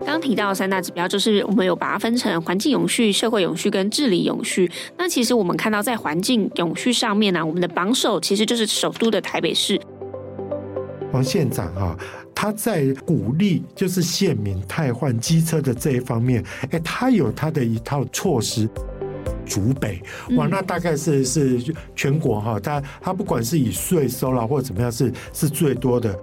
[0.00, 4.70] 刚刚提到三大指标，就是我们有把它分成环境永续、社会永续跟治理永续。
[4.96, 9.80] 那其实我们看到在环境永续上面呢、啊，我们的榜首其实就是首都的台北市。
[11.12, 11.96] 王县长哈，
[12.34, 18.68] 他在鼓励就是县民汰换机车的这一方面，哎，他有他的一套措施。
[19.44, 20.00] 竹北
[20.36, 26.16] 哇，那大概是是全国哈，他他不管是以税收啦或者怎么样，是是最多的。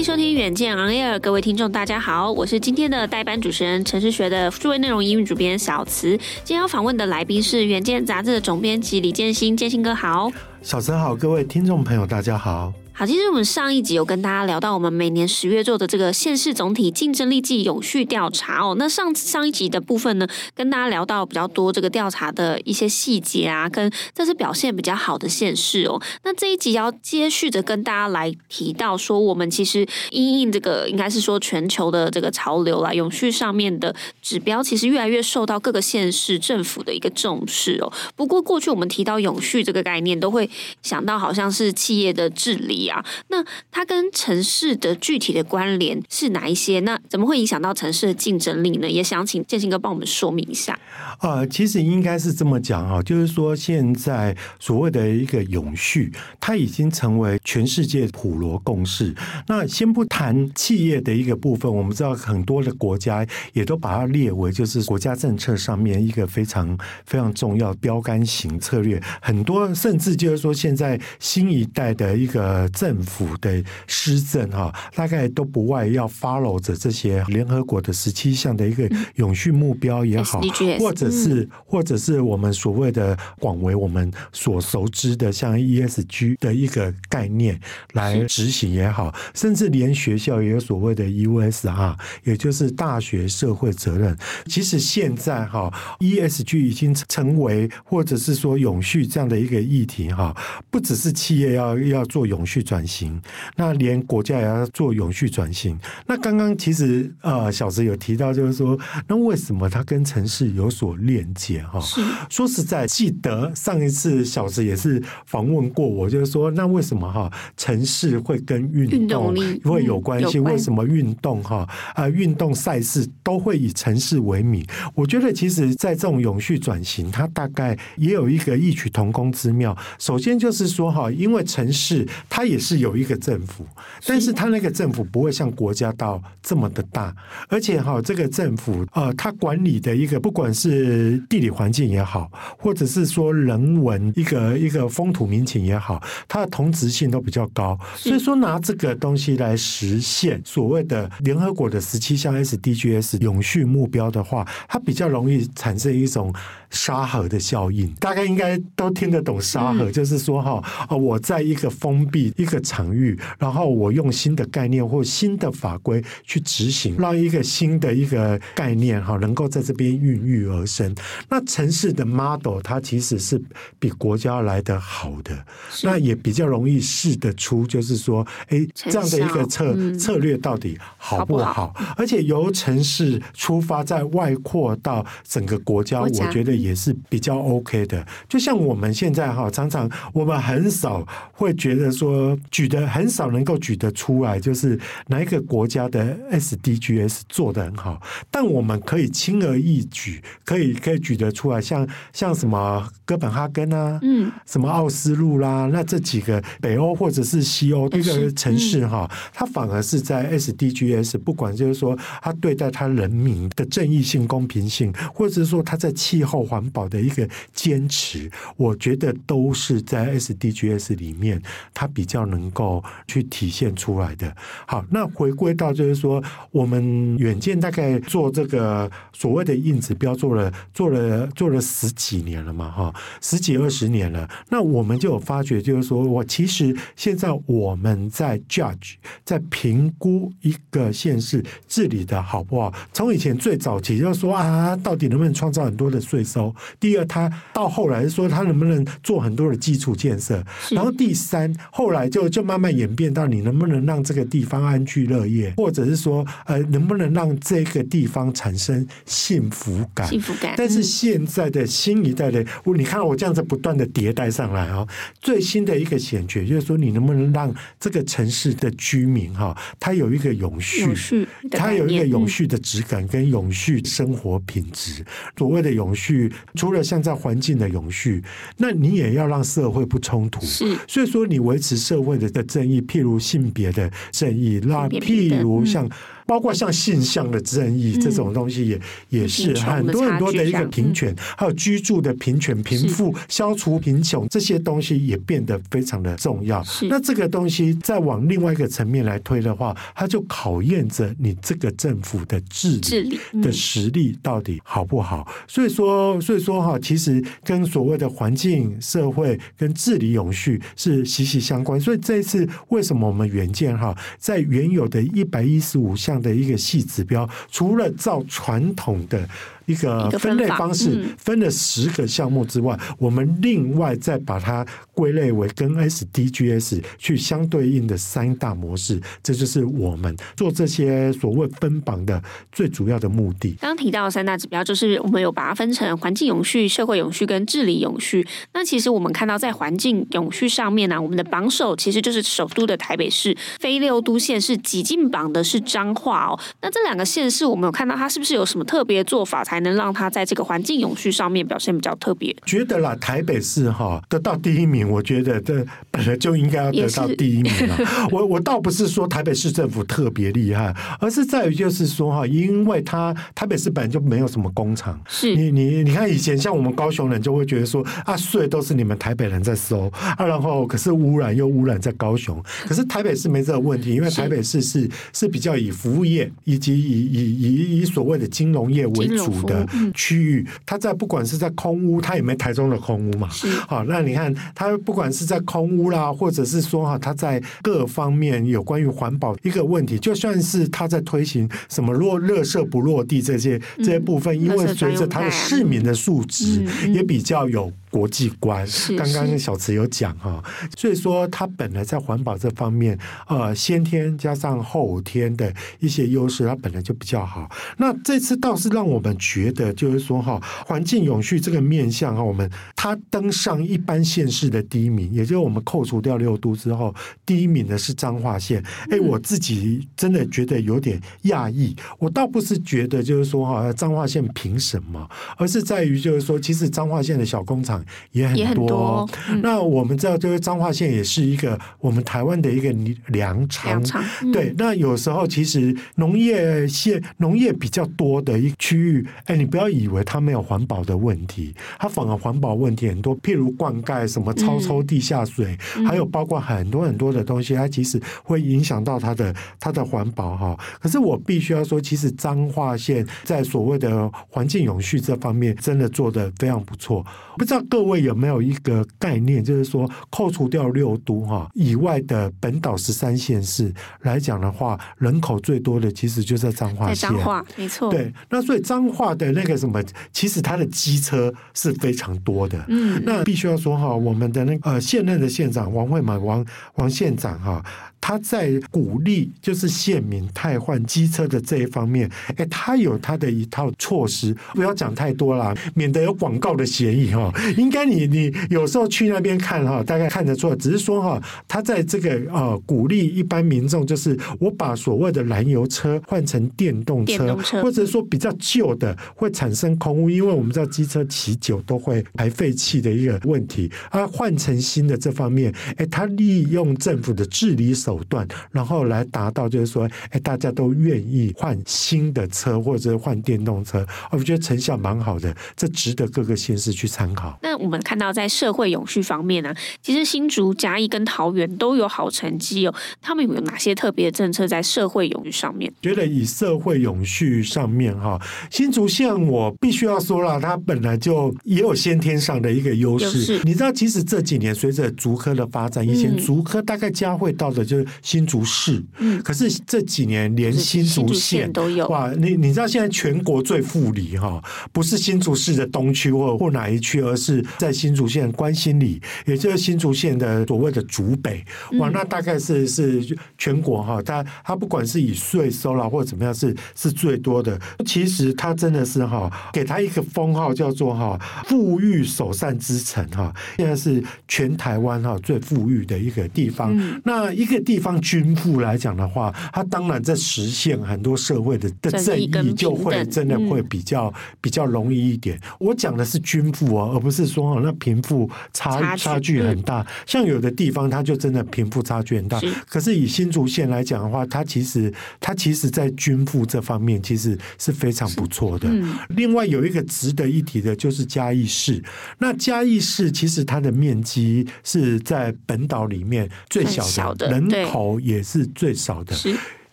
[0.00, 6.16] 迎收听远见 On Air，各位听众大家好，我是今天的代班主持人，城市学的数位内容英语主编小慈。
[6.42, 10.32] 今天要访问的来宾是远见杂志的总编辑李建新，建新哥好。
[10.62, 12.72] 小慈好，各位听众朋友大家好。
[12.92, 18.74] 好，其实我们上一集有跟大家聊到，我们每年十月做的这个县市总体竞争力暨永续调查哦。
[18.78, 25.98] 那上上一集的部分呢，跟大家聊到比较多这个调查的一些细节啊，跟这是表现比较好的县市哦。
[26.24, 37.90] 那这一集要接续着跟大家来提到说，我们其实因应这个应该是说全球的这个潮流啦，永续上面的指标其实越来越受到各个县市政府的一个重视哦。
[38.14, 40.50] 不过过去我们提到永续这个概念，都会
[40.82, 42.89] 想到好像是企业的治理。
[42.90, 46.80] 啊，那它跟城市的具体的关联是哪一些？
[46.80, 48.90] 那怎么会影响到城市的竞争力呢？
[48.90, 50.78] 也想请建兴哥帮我们说明一下。
[51.20, 59.14] 呃，其实应该是这么讲啊，就是说现在所谓的一个永续，它已经成为全世界普罗共识。
[59.46, 69.02] 那先不谈企业的一个部分，我们知道很多的国家也都把它列为就是国家政策上面一个非常非常重要标杆型策略。
[69.20, 72.69] 很多甚至就是说现在新一代的一个。
[72.70, 80.40] 政府的施政哈，大概都不外要 follow 着这些联合国的十七项的一个永续目标也好，
[80.78, 87.58] 或者是或者是我们所谓的广为我们所熟知的像 ESG 的一个概念
[87.92, 94.16] 来执行也好，甚至连学校也有所谓的 US 哈，也就是大学社会责任。
[94.46, 100.34] 其实现在哈，ESG 已经成为或者是说永续这样的一个议题哈，
[100.70, 102.59] 不只是企业要要做永续。
[102.62, 103.20] 转型，
[103.56, 105.78] 那连国家也要做永续转型。
[106.06, 108.78] 那刚刚其实呃，小石有提到，就是说，
[109.08, 111.62] 那为什么它跟城市有所链接？
[111.62, 111.80] 哈，
[112.28, 119.34] 说实在，记得上一次小石也是访问过我，就是说，那为什么哈城市会跟运动
[119.64, 120.38] 会有关系？
[120.40, 124.64] 为什么运动哈啊运动赛事都会以城市为名？
[124.94, 129.76] 我觉得，其实，在这种永续转型，它大概也有一个异曲同工之妙。
[129.98, 133.64] 首先就是说哈，因为城市它也是有一个政府，
[134.06, 137.14] 但是他那个政府不会像国家到这么的大，
[137.48, 156.34] 而且哈，这个政府呃，他管理的一个不管是地理环境也好，或者是说人文一个一个风土民情也好，它的同质性都比较高，所以说拿这个东西来实现所谓的联合国的十七项 SDGs 永续目标的话，它比较容易产生一种
[156.70, 157.92] 沙盒的效应。
[157.94, 170.94] 大家应该都听得懂沙盒，就是说哈，呃，我在一个封闭一个场域，然后我用新的概念或新的法规去执行，让一个新的一个概念哈，能够在这边孕育而生。
[171.28, 173.38] 那城市的 model 它其实是
[173.78, 175.44] 比国家来的好的，
[175.82, 181.74] 那也比较容易试得出，就是说，哎，这样的一个策、嗯、策略到底好不好？
[181.98, 188.06] 而且由城市出发，再外扩到整个国家，国家，我觉得也是比较 OK 的。
[188.26, 192.29] 就像我们现在哈，常常我们很少会觉得说。
[192.50, 221.42] 举的很少能够举得出来，就是哪一个国家的 SDGs 做得很好，但我们可以轻而易举，可以可以举得出来，像像什么哥本哈根啊，嗯，什么奥斯陆啦，那这几个北欧或者是西欧一个城市哈，它反而是在 SDGs，不管就是说它对待它人民的正义性、公平性，或者是说它在气候环保的一个坚持，我觉得都是在 SDGs 里面，
[221.74, 222.19] 它比较。
[222.26, 224.34] 能够去体现出来的。
[224.66, 234.28] 好，那回归到就是说，我们远见大概做这个所谓的硬指标，做了做了做了十几年了嘛，哈，十几二十年了。
[234.48, 238.94] 那我们就有发觉，就是说我其实现在我们在 judge，
[239.24, 242.74] 在评估一个县市治理的好不好。
[242.92, 246.52] 从以前最早期就说啊，到底能不能创造很多的税收？
[246.80, 250.44] 第二，他到后来说他能不能做很多的基础建设？
[250.70, 252.09] 然后第三，后来。
[252.10, 260.06] 就就慢慢演变到你能不能让这个地方安居乐业，或者是说呃能不能让这个地方产生幸福感？
[260.08, 260.54] 幸福感。
[260.56, 264.86] 但是现在的新一代的，我你看我这样子不断的迭代上来哦，
[265.20, 275.04] 最新的一个显决就是说，你能不能让这个城市的居民哈，他有一个永续，永续他有一个永续的质感跟永续生活品质。
[275.36, 278.22] 所谓的永续，除了像在环境的永续，
[278.56, 280.40] 那你也要让社会不冲突。
[280.42, 285.88] 是，所以说你维持社会的的正义，譬如性别的正义，那譬如像。
[286.30, 296.64] 包括像性向的正义、嗯、这种东西也，也也是很多很多的一个平权，还有居住的平权、贫富、消除贫穷这些东西也变得非常的重要。
[296.88, 305.26] 那这个东西再往另外一个层面来推的话，它就考验着你这个政府的治理的实力到底好不好。
[305.48, 311.80] 所以说，所以说哈，其实跟所谓的环境、社会跟治理永续是息息相关。
[311.80, 316.19] 所以这一次为什么我们原件哈，在原有的一百一十五项。
[316.20, 319.28] 的一个细指标，除了照传统的。
[319.70, 332.20] 一个分类方式分了十个项目之外，嗯，我们另外再把它归类为跟 SDGs 去相对应的三大模式，这就是我们做这些所谓分榜的
[332.50, 333.56] 最主要的目的。
[333.60, 338.26] 刚刚提到的三大指标，就是我们有把它分成环境永续、社会永续跟治理永续。
[338.52, 346.38] 那其实我们看到在环境永续上面呢，啊，我们的榜首其实就是首都的台北市，非六都县市挤进榜的是彰化哦。
[346.60, 349.59] 那这两个县市，我们有看到它是不是有什么特别做法才？
[349.60, 352.34] 能让他在这个环境永续上面表现比较特别。
[352.44, 357.76] 觉得啦，台北市哈得到第一名，我觉得这本来就应该要得到第一名了。
[358.10, 365.00] 我我倒不是说台北市政府特别厉害，而是在于就是说哈，因为他台北市本来就没有什么工厂。
[365.08, 372.42] 是你你你看以前像我们高雄人就会觉得说啊，税都是你们台北人在收啊，然后可是污染又污染在高雄。
[372.66, 379.30] 可是台北市没这个问题，因为台北市是是，是比较以服务业以及以以以以所谓的金融业为主。
[379.50, 383.28] 的区域，它在不管是在空屋，它也没台中的空屋嘛。
[383.68, 397.72] 好，那你看它不管是在空屋啦，或者是说哈，它在各方面有关于环保一个问题，就算是它在推行什么落热色不落地这些这些部分，因为随着它的市民的素质也比较有。
[397.90, 398.66] 国际观，
[398.96, 400.42] 刚刚小池有讲哈，
[400.76, 402.96] 所以说他本来在环保这方面，
[403.26, 407.50] 呃，先天加上后天的一些优势，他本来就比较好。
[407.78, 416.94] 那这次倒是让我们觉得，就是说哈，环境永续这个面向哈，我们他登上一般县市的第一名，也就是我们扣除掉六都之后，
[417.26, 418.62] 第一名的是彰化县。
[418.90, 421.74] 哎，我自己真的觉得有点讶异。
[421.98, 427.79] 我倒不是觉得就是说哈，彰化县凭什么，而是在于就是说，其实彰化县的小工厂。
[428.12, 432.70] 也很多，很多嗯、那我们知道，就是彰化县也是一个我们台湾的一个
[433.08, 433.82] 粮仓。
[434.22, 450.58] 嗯、对，那有时候其实农业县农业比较多的一区域，哎，你不要以为它没有环保的问题，它反而环保问题很多，譬如灌溉、什么超抽地下水，嗯、还有包括很多很多的东西，它其实会影响到它的它的环保哈。
[450.80, 457.04] 可是我必须要说，其实彰化县在所谓的环境永续这方面，真的做得非常不错。
[457.36, 463.72] 不知道各位有没有一个概念，就是说扣除掉六都哈以外的本岛十三县市
[464.02, 467.08] 来讲的话，人口最多的其实就在彰化县。
[467.08, 467.90] 彰化没错。
[467.90, 469.80] 对，那所以彰化的那个什么，
[470.12, 472.62] 其实它的机车是非常多的。
[472.68, 476.44] 嗯，那必须要说哈，我们的那个呃现任的县长王惠满王
[476.74, 477.64] 王县长哈。
[478.02, 487.30] 他在鼓励就是县民汰换机车的这一方面，哎，他有他的一套措施，不要讲太多啦，免得有广告的嫌疑哈。
[487.60, 507.90] 应该你你有时候去那边看哈，大概看得出来，只是说哈，他在这个呃鼓励一般民众，就是我把所谓的燃油车换成电动车，或者说比较旧的会产生空污，因为我们知道机车骑久都会排废气的一个问题，啊，换成新的这方面，哎，他利用政府的治理手。
[507.90, 517.36] 手段，然后来达到就是说，哎，大家都愿意换新的车或者换电动车，我觉得成效蛮好的，这值得各个县市去参考。
[517.42, 522.74] 那我们看到在社会永续方面呢、啊，其实新竹、嘉义跟桃园都有好成绩哦。
[523.00, 525.72] 他们有有哪些特别的政策在社会永续上面？
[525.82, 533.40] 觉得以社会永续上面哈，新竹县我必须要说了，它本来就也有先天上的一个优势。
[533.44, 537.86] 你知道，其实这几年随着竹科的发展，以前竹科大概嘉惠到的就是。
[538.02, 542.10] 新竹市，嗯，可是这几年连新竹县都有哇！
[542.12, 544.42] 你你知道现在全国最富里哈，
[544.72, 551.44] 不是新竹市的东区或或哪一区，而是是在新竹县关心里，也就是新竹县的所谓的竹北，
[551.78, 557.58] 哇，那大概是是全国哈，它它不管是以税收啦或者怎么样，是是最多的。
[557.86, 566.76] 其实它真的是哈，给它一个封号叫做哈富裕首善之城哈，现在是全台湾哈最富裕的一个地方。
[567.04, 575.40] 那一个地方均富来讲的话，它当然在实现很多社会的的正义，就会真的会比较比较容易一点。
[575.58, 579.86] 我讲的是均富哦，而不是说哦那贫富差差距很大。
[580.06, 582.40] 像有的地方，它就真的贫富差距很大。
[582.68, 588.68] 可是以新竹县来讲的话，它其实它其实在均富这方面其实是非常不错的。
[589.10, 591.82] 另外有一个值得一提的就是嘉义市。
[592.18, 599.14] 那嘉义市其实它的面积是在本岛里面最小的，人口也是最少的。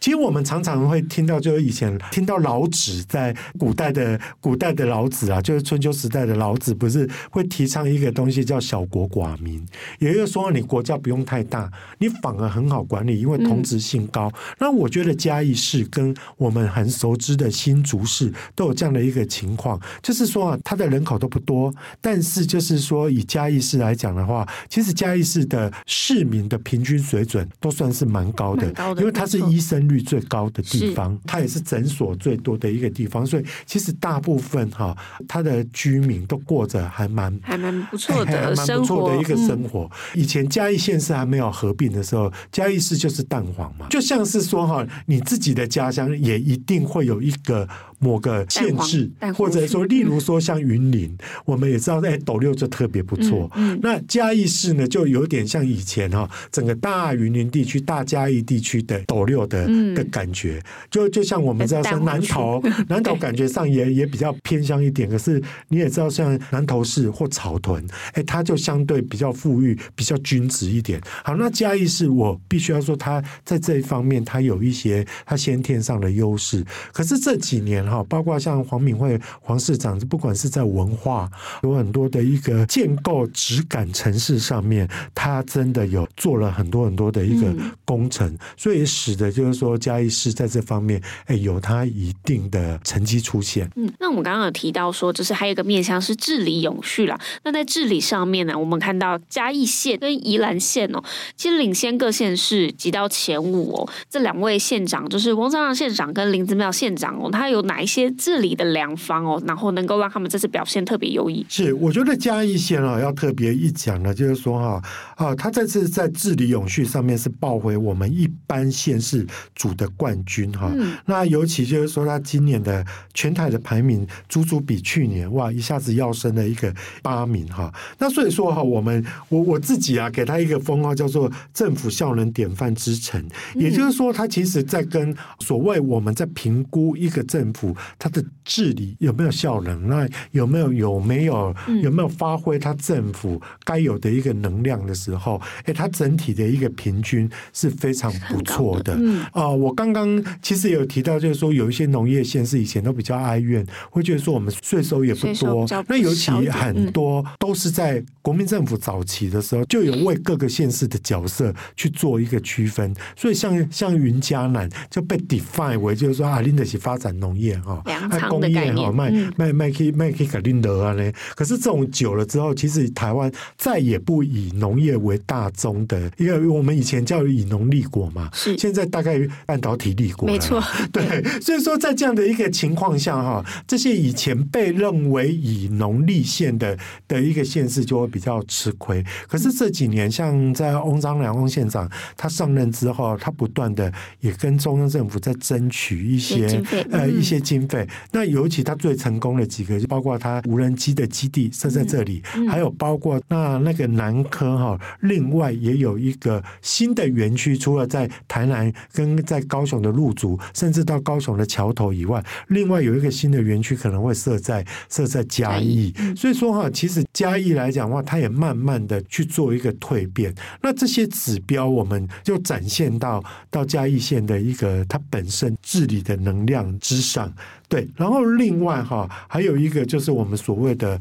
[0.07, 9.61] 其实我们常常会听到，就是以前听到老子在古代的古代的老子啊，就是春秋时代的老子，不是会提倡一个东西叫小国寡民，
[9.99, 14.29] 也就是说你国家不用太大，你反而很好管理，因为同质性高。
[14.33, 29.96] 嗯、那我觉得嘉义市跟我们很熟知的新竹市都有这样的一个情况，就是说啊，它的人口都不多，但是就是说以嘉义市来讲的话，其实嘉义市的市民的平均水准都算是蛮高的，高的因为它是医生率。
[30.01, 34.95] 最高的地方，它也是诊所最多的一个地方，所以其实大部分哈，
[35.27, 39.89] 它的居民都过着还蛮还蛮不错的生不错的一个生活。
[40.13, 47.67] 以前嘉义县市还没有合并的时候，嘉义市就是蛋黄嘛，就像是说哈，你自己的家乡也一定会有一个。
[47.99, 53.49] 某个限制，或者说， 例如说像云林，嗯、我们也知道，哎，斗六就特别不错。
[53.55, 60.61] 嗯嗯、那嘉义市呢，就有点像以前哈，整个大云林地区、大嘉义地区的斗六的、嗯、的感觉，
[60.91, 65.09] 就就像我们知道说南投， 南投感觉上也也比较偏向一点。
[65.09, 71.01] 可是你也知道，像南投市或草屯，哎，它就相对比较富裕、比较均值一点。
[71.23, 76.63] 好，那嘉义市，我必须要说，它在这一方面，它有一些它先天上的优势。
[76.93, 77.86] 可是这几年。
[77.87, 81.29] 好，包括像黄敏惠黄市长，不管是在文化，
[81.63, 93.69] 有很多的一个建构质感城市上面，他真的有做了很多很多的一个工程，嗯、所以使得就是说嘉义市在这方面，哎，有他一定的成绩出现。
[93.77, 97.17] 嗯，那我们刚刚有提到说，就是还有一个面向是治理永续啦。
[97.43, 101.01] 那在治理上面呢，我们看到嘉义县跟宜兰县哦，
[101.37, 103.89] 其实领先各县市挤到前五哦。
[104.09, 107.76] 这两位县长就是翁章让县长跟林子妙县长哦，他有哪？
[107.77, 111.45] 哪一些治理的良方哦，然后能够让他们这次表现特别优异？
[111.47, 114.81] 是，我觉得嘉义县啊，要特别一讲呢，就是说哈
[115.15, 119.23] 啊，他这次在治理永续上面是抱回我们一般县市
[119.55, 120.71] 组的冠军哈。
[120.73, 127.71] 嗯、那尤其就是说，他今年的全台的排名足足比去年哇一下子要升了一个八名哈。
[127.99, 137.66] 那所以说哈，我们我我自己啊，给他一个封号叫做政府效能典范之城，嗯、也就是说，他其实在跟所谓我们在评估一个政府。
[137.97, 139.87] 他的治理有没有效能？
[139.87, 145.41] 那有没有有没有有没有发挥它政府该有的一个能量的时候？
[145.65, 148.97] 哎，它整体的一个平均是非常不错的。
[149.31, 155.65] 啊，我刚刚其实有提到，就是说有一些农业县市以前都比较哀怨，会觉得说我们税收也不多。
[155.87, 162.93] 那尤其很多都是在国民政府早期的时候，就有为各个县市的角色去做一个区分。
[163.15, 167.56] 所以像像云嘉南就被 define 为就是说啊，林德是发展农业。
[167.61, 171.11] 哈，卖工业哈，卖卖卖去卖去格林德啊呢。
[171.35, 180.61] 可是这种久了之后，其实台湾再也不以农业为大宗的，因为我们以前叫以农立国嘛，是现在大概半导体立国，没错，
[180.91, 181.23] 对。
[181.39, 189.03] 所以说，在这样的一个情况下哈，这些以前被认为以农立县的的一个县市就会比较吃亏。
[189.27, 196.61] 可是这几年，像在翁章良翁县长他上任之后，他不断的也跟中央政府在争取一些
[196.91, 197.37] 呃一些。
[197.47, 215.93] 经费，那尤其他最成功的几个，就包括他无人机的基地设在这里，嗯嗯、还有包括那那个南科哈，另外也有一个新的园区，除了在台南跟在高雄的路竹，甚至到高雄的桥头以外，另外有一个新的园区可能会设在设在嘉义。
[215.99, 220.33] 嗯、所以说哈，其实嘉义来讲的话，它也慢慢的去做一个蜕变。
[220.61, 227.31] 那这些指标，我们就展现到到嘉义县的一个它本身治理的能量之上。
[227.69, 230.99] 对，然后另外哈，还有一个就是我们所谓的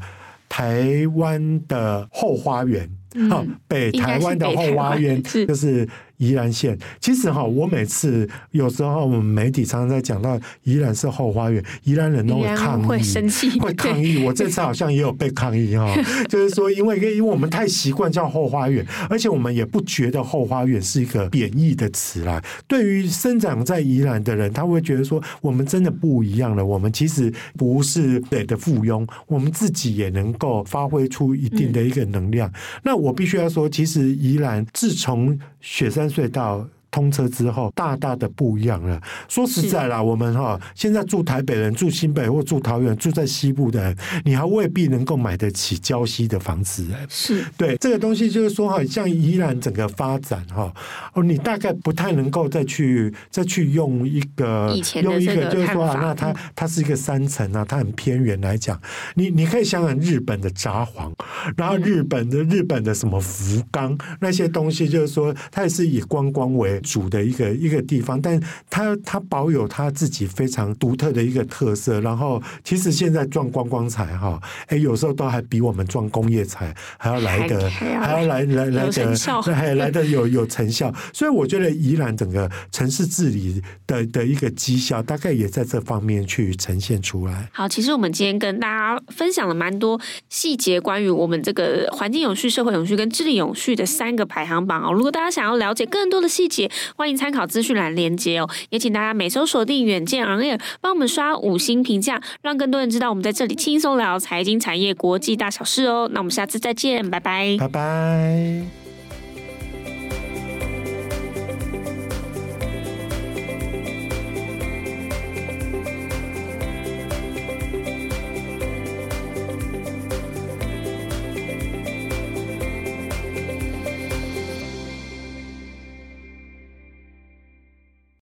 [0.49, 2.89] 台湾的后花园，
[3.29, 5.87] 好、嗯，北台湾的后花园，就是
[6.17, 6.77] 宜兰县。
[6.99, 14.23] 其实哈，我每次有时候我们媒体常常在讲到宜兰是后花园，宜兰人都会抗议，会生气，会抗议。
[14.23, 15.91] 我这次好像也有被抗议哈，
[16.27, 22.43] 就是说，因为因为我们太习惯叫后花园，而且我们也不觉得后花园是一个贬义的词啦。
[22.67, 26.63] 对于生长在宜兰的人，他会觉得说，我们真的不一样了。
[26.63, 32.49] 我们其实不是北的附庸，我们自己也能够发挥出一定的一个能量。
[32.49, 36.67] 嗯、那我必须要说，其实宜兰自从雪山隧道。
[36.97, 38.99] 通车之后，大大的不一样了。
[39.27, 46.87] 说实在啦，我们哈现在住台北人、住新北或住桃园、住在西部的人，你还未必能够买得起郊西的房子。
[47.07, 50.73] 是对这个东西，就是说哈，像宜兰整个发展哈，
[51.13, 58.81] 哦，你大概不太能够再去再去用一个用一个，就是说啊，那它它是一个山城啊，它很偏远来讲，
[59.13, 61.13] 你你可以想想日本的札幌，
[61.55, 68.39] 然后日本的日本的什么福冈那些东西，就是说它也是以观光为主的一个一个地方，但
[68.69, 71.99] 它它保有它自己非常独特的一个特色。
[72.01, 79.15] 然后，其实现在撞观光彩哈，哎，有时候都还比我们撞工业彩还要来得还要来来来的
[79.53, 80.93] 还 来得有有成效。
[81.11, 87.49] 所以，我觉得宜兰整个城市治理的的一个绩效，大概也在这方面去呈现出来。
[87.51, 94.93] 好，其实我们今天跟大家分享了蛮多细节，关于我们这个环境永续、社会永续跟治理永续的三个排行榜哦。
[94.93, 106.09] 如果大家想要了解更多的细节，欢迎参考资讯栏连接哦，也请大家每周锁定远见 On Air，帮我们刷五星评价，让更多人知道我们在这里轻松聊财经产业国际大小事哦。
[106.11, 108.86] 那我们下次再见，拜拜，拜拜。